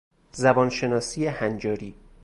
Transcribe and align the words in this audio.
زبان 0.31 0.69
شناسی 0.69 1.27
هنجاری 1.27 1.95